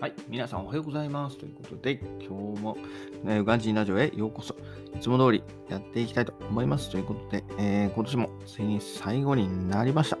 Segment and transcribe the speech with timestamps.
[0.00, 1.36] はい、皆さんおはようございます。
[1.36, 2.78] ということで、今日も、
[3.22, 4.56] ね、ウガンジンラジオへようこそ。
[4.96, 6.90] いつも通りやっていきたいと思います。
[6.90, 10.16] ということで、えー、今年もついに最後になりました。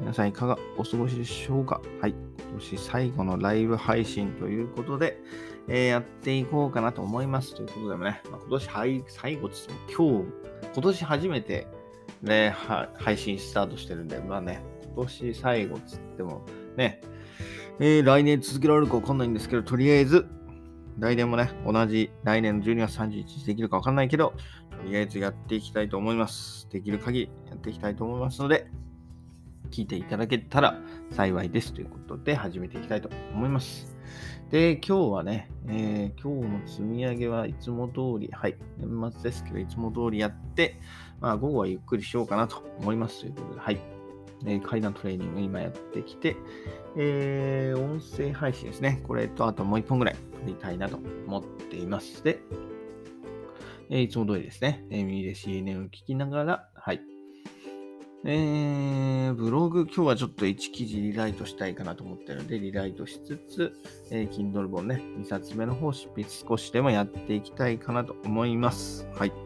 [0.00, 1.82] 皆さんいかがお過ごしでしょうか？
[2.00, 5.20] はい、今年最後のライブ配信ということで、
[5.68, 7.54] えー、やっていこうかなと思います。
[7.54, 10.24] ということでもね、まあ、今年はい最後です今日、
[10.72, 11.66] 今年初めて、
[12.22, 12.56] ね、
[12.94, 14.62] 配信スタートしてるんで、まあね、
[14.94, 16.40] 今年最後つっても、
[16.78, 17.02] ね、
[17.80, 20.26] えー、来年続けられるかわかんないんですけど、とりあえず、
[20.98, 24.32] 来年もね、同じ来年の12月31日できるかわかんないけど、
[24.70, 26.68] とりあえずやっていきたいと思います。
[26.70, 28.68] できる限りやっていきたいと思いますので、
[29.70, 30.78] 聞いていただけたら
[31.10, 33.96] 幸いですということで始めていきたいと思います。
[34.50, 40.78] で、今日はね、えー、今日の積み上げはいつも通り、はい、年末ですけど、いつも通りやって、
[41.20, 43.93] まあ、午後はゆっくりしようかなと思いますということで、はい。
[44.46, 46.36] え階段トレーニング今やってきて、
[46.96, 49.02] えー、音声配信ですね。
[49.06, 52.22] これと、あともう一本ぐらい撮りたいなと思っています。
[52.22, 52.40] で、
[53.90, 54.84] えー、いつも通りですね。
[54.90, 57.00] えー、耳で CNN を聞きながら、はい。
[58.26, 63.74] えー、ブログ、今日はちょっと1記事リライトしたいかなと思ってるので、リライトしつつ、
[64.10, 69.06] えー、Kindle 本ね、2冊目の方執筆少しでもやっていきたいかなと思います。
[69.14, 69.43] はい。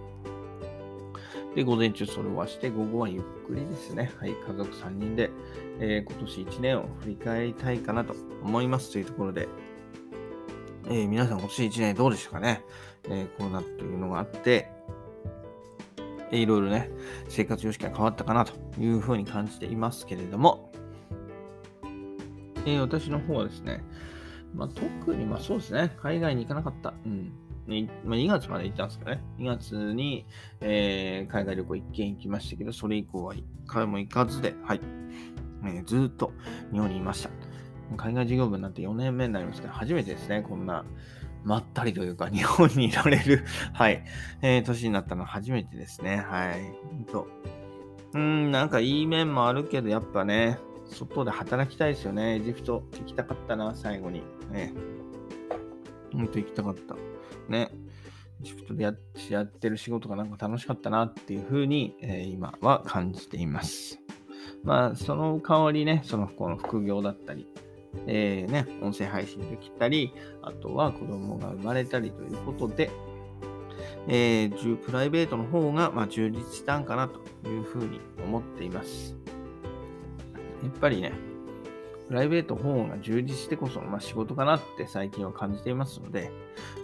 [1.59, 4.13] で、午前中それをして、午後はゆっくりですね。
[4.21, 5.29] はい、家族3人で、
[5.81, 9.49] えー、今年1年を振り返りたいかなと思いますというところで、
[10.87, 12.63] えー、皆さん今年1年どうでしたかね、
[13.09, 14.71] えー、コロナというのがあって、
[16.31, 16.93] えー、いろいろね、
[17.29, 20.71] 生活様式が変わったかなというふうに感じていますけれども、
[22.67, 23.83] え、私の方はですね、
[24.55, 26.95] まあ、特に、まあそうですね、海外に行かなかった。
[27.05, 27.33] うん。
[28.05, 29.21] まあ、2月まで行ったんですかね。
[29.39, 30.25] 2月に、
[30.61, 34.81] えー、海外旅行1件行きましたけど、それ以降は1回も行かずで、はい。
[35.65, 36.33] えー、ずっと
[36.73, 37.31] 日本にいました。
[37.97, 40.85] 海外事業部になんて4年目になりますけど、初めてですね、こんな、
[41.45, 44.03] まったりというか、日本にいられる はい、
[44.43, 46.17] えー、年になったのは初めてですね。
[46.17, 47.07] はい。
[47.11, 47.29] と。
[48.15, 52.37] うん、なんかいい面もあるけど、やっぱね、外で働きたいですよね。
[52.37, 54.23] エジプト行きたかったな、最後に。
[54.51, 54.73] ね。
[56.13, 56.97] ほんと行きたかった。
[57.49, 57.71] ね、
[58.43, 58.95] シフトでや
[59.31, 63.99] やってる仕事がなんか楽しかったなっていうふうに、えー、今は感じています。
[64.65, 67.47] まあ、その代わりね、そのこの副業だったり、
[68.07, 72.91] えー、ね、音声配信できたり、あとは子供が生まれたりということで、
[74.09, 79.17] えー、プライベートの方が、まあ、充実したんかなというふうに思っています。
[80.63, 81.13] やっぱりね、
[82.09, 86.33] プライベート方が充実してこその、まあ、仕事かなって最近は感じていますので、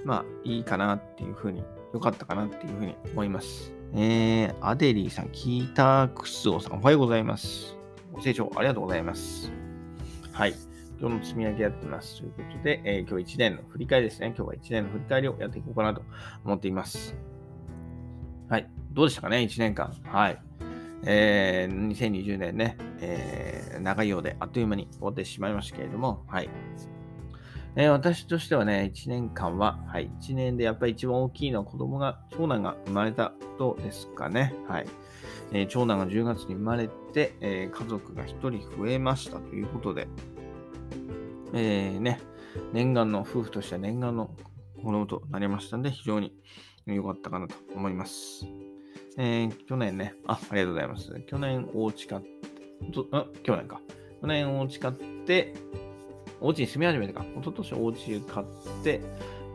[0.04, 1.64] まあいいかなっていうふうに、
[1.94, 3.72] 良かったかなっていうふうに思います。
[3.94, 7.76] えー、アデリーさん、キータークスオさん、おはようございます。
[8.12, 9.50] ご清聴ありがとうございます。
[10.32, 10.54] はい。
[11.00, 12.18] 今日の積み上げやってます。
[12.18, 14.34] ということで、えー、今日1年の振り返りですね。
[14.36, 16.02] 今日は1年の振り返りをやっていこうかなと
[16.44, 17.16] 思っています。
[18.48, 18.68] はい。
[18.92, 19.94] どうでしたかね ?1 年間。
[20.04, 20.38] はい。
[21.06, 26.48] えー、2020年ね、えー、長いようであっという間に終わってしまいましたけれども、はい。
[27.76, 34.54] えー、私としてはね、1年間は、はい、1年でやっぱり一番大きいのは子供が、長男が生まれたことですかね。
[34.68, 34.86] はい。
[35.52, 40.06] えー、長男が10月に生まれて、えー、家族が1人増えましたということで、
[41.52, 42.20] えー、ね、
[42.72, 44.30] 念願の、夫婦としては念願の
[44.76, 46.32] 子供となりましたんで、非常に
[46.86, 48.46] 良かったかなと思います。
[49.16, 51.20] えー、去年ね、あ、ありがとうございます。
[51.26, 52.28] 去年お家買って、
[53.12, 53.80] あ、去年か。
[54.20, 55.54] 去年お家買って、
[56.40, 57.24] お家に住み始めてか。
[57.36, 58.46] 一昨年お家買っ
[58.82, 59.00] て、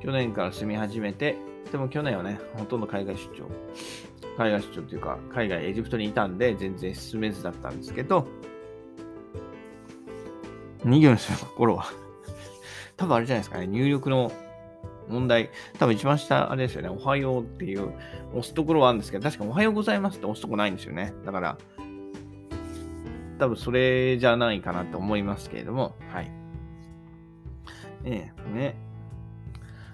[0.02, 1.36] 去年から住み始めて、
[1.72, 3.50] でも去年はね、ほとんど海外出張。
[4.38, 8.28] 海外出張っていうか、海外エジプトにいたんで、全然進めずだったんですけど、
[10.86, 11.92] 2行のところは
[12.96, 14.32] 多分あれじゃないですかね、入力の
[15.10, 17.92] 問題、多分一番下、あれですよね、おはようっていう
[18.32, 21.14] 押すところはあるんですけど、確かおはようございますって押すとこないんですよね。
[21.26, 21.58] だから、
[23.40, 26.32] 多分それじゃないかなと思いますけれども、はい。
[28.06, 28.76] ええ、ね。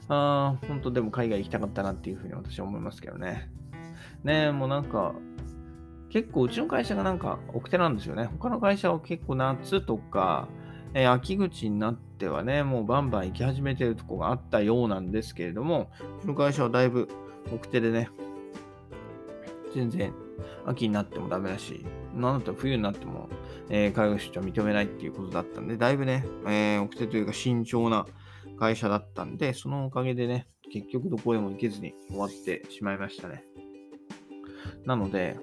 [0.08, 3.50] ああ、本当でも海外行きたかったなっていうふうに私は思いますけどね。
[4.24, 5.14] ねもうなんか、
[6.10, 8.26] 結構うちの会社がなんか奥手なんですよね。
[8.26, 10.48] 他の会社は結構夏とか、
[10.94, 15.92] え、秋口になっってはね、もうバンバン行き始めてるとこがあったようなんですけれども、
[16.22, 17.10] この会社はだいぶ
[17.54, 18.10] 奥手でね、
[19.74, 20.14] 全然
[20.66, 23.30] 秋になってもダメだし、なんだったら冬になっても、
[23.70, 28.06] えー、海外出張認めないっていうことだったんで、だいぶね、えー、奥手というか慎重な
[28.58, 33.44] 会社だったんで、そのおかげでね、結局どこへも行けずに終わってしまいましたね。
[34.86, 35.36] なので、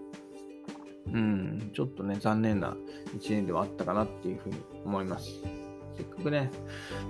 [1.06, 2.74] うん、ちょっとね、残念な
[3.18, 5.61] 1年ではあったかなっていうふうに思います。
[5.96, 6.50] せっかくね、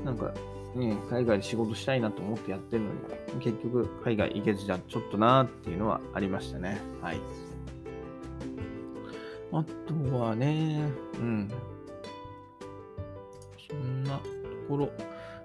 [0.05, 0.33] なんか、
[0.75, 2.95] ね、海外で仕事したいなと思ってやってるのに、
[3.41, 6.81] 結局海外行けずじゃちょっとなーっていうのはありましたね。
[7.01, 7.21] はい。
[9.53, 11.51] あとはね、うん。
[13.69, 14.23] そんなと
[14.69, 14.91] ころ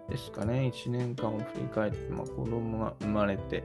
[0.09, 0.71] ですかね。
[0.73, 3.63] 1年間を振り返って、まあ、子供が生まれて、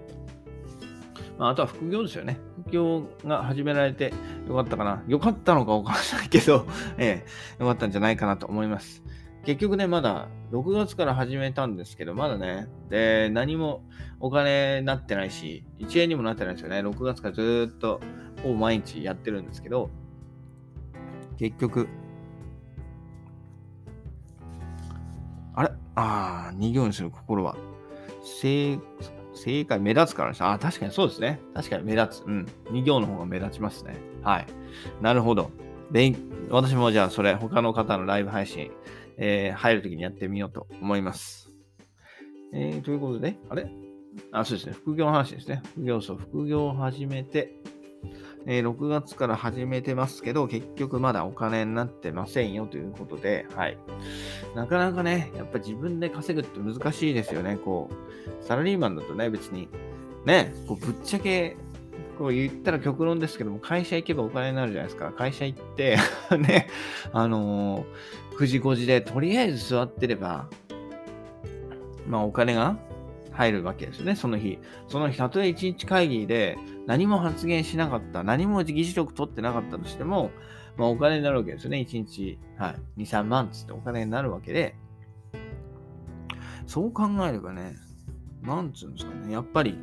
[1.39, 2.39] まあ、あとは副業ですよね。
[2.65, 4.13] 副業が始められて
[4.49, 5.03] よかったかな。
[5.07, 6.67] よかったのかわからないけど、
[6.99, 7.25] え
[7.59, 9.03] え、よかったんじゃないかなと思います。
[9.45, 13.83] 結局ね、まだ6月から始めたんですけど、まだね、で、何も
[14.21, 16.79] お金になってないし、1円にもなってないですよね。
[16.79, 18.01] 6月からずっと、
[18.43, 19.91] ほぼ毎日やってるんですけど、
[21.39, 21.89] 結局、
[25.55, 25.69] あれ？
[25.97, 27.57] ああ、2行にする心は。
[28.23, 28.79] 正、
[29.35, 30.43] 正解目立つからです。
[30.43, 31.41] ああ、確かにそうですね。
[31.53, 32.25] 確かに目立つ。
[32.25, 32.47] うん。
[32.71, 33.97] 2行の方が目立ちますね。
[34.23, 34.47] はい。
[35.01, 35.51] なるほど。
[35.91, 36.15] で
[36.49, 38.71] 私もじゃあそれ、他の方のライブ配信、
[39.25, 41.49] えー、入るときにやってみようと思います。
[42.53, 43.71] えー、ということで、あれ？
[44.33, 44.73] あ、そうですね。
[44.73, 45.63] 副業の話ですね。
[45.75, 47.55] 副業、そう、副業を始めて、
[48.47, 53.79] えー、6月から始めてますけど、結局まだお金になってませんよということで、はい。
[54.57, 57.59] なかなかね、やっぱ自分で稼ぐって難しいですよね。
[57.65, 59.69] こう、サラリーマンだとね、別に、
[60.27, 61.57] ね、こうぶっちゃけ、
[62.23, 65.11] こう言ったら極論ですけども、会社行けばお金になるじゃないですか。
[65.11, 65.97] 会社行って
[66.39, 66.69] ね、
[67.13, 70.47] あのー、9時5時でとりあえず座ってれば、
[72.07, 72.77] まあお金が
[73.33, 74.61] 入るわけですよね、その日。
[74.87, 80.31] その日、たとえ1日会議で何も発言しなかった、何も議事録取ってなかったとしても、
[80.77, 81.79] まあ、お金になるわけですよね。
[81.79, 84.77] 1日、はい、2、3万つってお金になるわけで、
[86.69, 87.75] そう考えればね、
[88.43, 89.77] なんつうんですかね、やっぱり、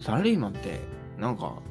[0.00, 1.62] サラリーマンって、なんか、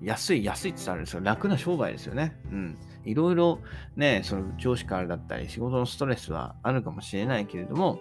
[0.00, 1.20] 安い、安いって言ったらあれですよ。
[1.22, 2.36] 楽な商売ですよね。
[2.50, 2.78] うん。
[3.04, 3.60] いろいろ
[3.96, 8.00] ね、その上司からだったり、仕事のストレスはあるかもしれないけれども、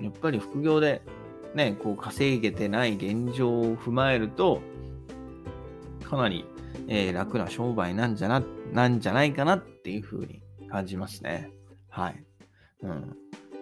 [0.00, 1.02] やっぱり副業で
[1.54, 4.62] ね、こう稼げてない現状を踏まえると、
[6.08, 6.46] かなり、
[6.86, 8.42] えー、楽な商売なんじゃな、
[8.72, 11.50] なんじゃないかなっていうふうに感じますね。
[11.88, 12.24] はい。
[12.82, 13.16] うん。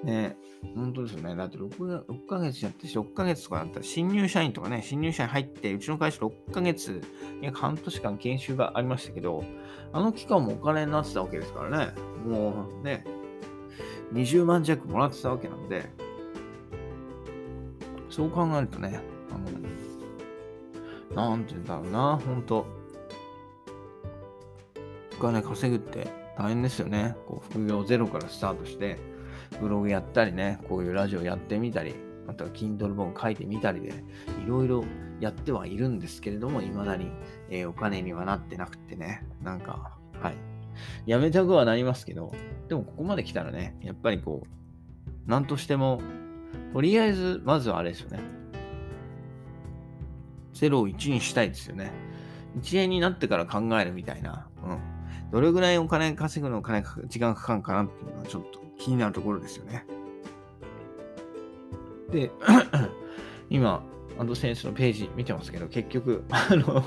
[0.05, 0.37] ね、
[0.75, 1.35] 本当ですよね。
[1.35, 7.01] だって 6, 6ヶ月やって6ヶ月とかだったら新入社員とかね、新入社員入って、うちの会社6ヶ月、
[7.41, 9.45] 約半年間研修がありましたけど、
[9.93, 11.95] あの期間もお金になってたわけですからね。
[12.27, 13.05] もうね、
[14.13, 15.89] 20万弱もらってたわけなんで、
[18.11, 19.39] そう考えるとね、あ
[21.17, 22.67] の、なんて言うんだろうな、ほんと。
[25.19, 27.17] お金稼ぐって大変ですよね。
[27.27, 28.99] こう副業ゼロからスタートして、
[29.61, 31.95] ブログやったりね、こういうラジオやってみたり、
[32.27, 33.91] または Kindle 本書いてみたりで、
[34.45, 34.85] いろいろ
[35.21, 37.11] やってはいるんですけれども、未だに、
[37.51, 40.35] えー、お金にはなってなくてね、なんか、はい。
[41.07, 42.33] やめたくはなりますけど、
[42.69, 46.01] でもここまで来たらね、やっぱりこう、なんとしても
[46.75, 48.19] とりあえず、まずはあれですよね。
[50.55, 51.93] 0を1にしたいですよね。
[52.59, 54.49] 1円になってから考えるみたいな。
[54.65, 55.31] うん。
[55.31, 59.87] どれぐらいお金稼ぐのお金時間かかるかなっていうのはちょっと気になるところですよね。
[62.11, 62.31] で、
[63.51, 63.85] 今、
[64.19, 66.83] アドセンスのページ見てますけど、結局、 あの、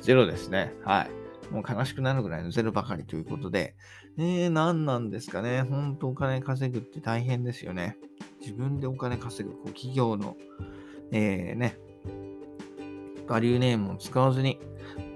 [0.00, 0.74] ゼロですね。
[0.84, 1.52] はい。
[1.52, 3.74] もう悲しくなるぐらいのゼロばかりということで、
[4.16, 5.62] え、何なんですかね。
[5.62, 7.98] 本当お金稼ぐって大変ですよね。
[8.40, 10.36] 自分でお金稼ぐ、こう企業の、
[11.10, 11.78] えー、ね、
[13.26, 14.58] バリューネームを使わずに、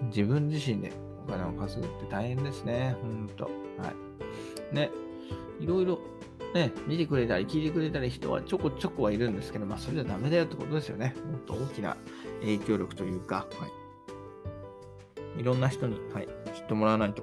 [0.08, 0.92] 自分自身で
[1.26, 2.96] お金を稼ぐって大変ですね。
[3.00, 3.44] ほんと。
[3.44, 3.50] は
[4.72, 4.74] い。
[4.74, 4.90] ね、
[5.60, 5.98] いろいろ
[6.54, 11.14] ね、見てくれたり聞いてくれたり人はちょこちょこはいるんですけど、まあそれじゃダメだよってことですよね。
[11.30, 11.96] もっと大きな
[12.40, 15.40] 影響力というか、はい。
[15.40, 17.22] いろんな人に、はい、知ってもらわないと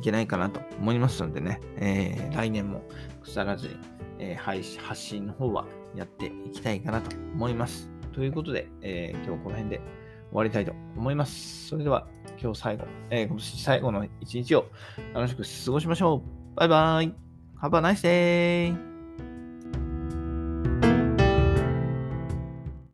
[0.00, 2.82] いけないかなと思いますのでね、えー、来年も
[3.22, 3.76] 腐らずに、
[4.18, 7.88] えー、発信の方はやっていきたいかなと思います。
[8.12, 9.84] ということで、えー、今日この辺で終
[10.32, 11.68] わりたいと思います。
[11.68, 12.08] それでは
[12.40, 14.66] 今日最後、えー、今年最後の一日を
[15.14, 16.56] 楽しく過ごしましょう。
[16.56, 17.31] バイバーイ
[17.62, 18.91] !Have a nice day!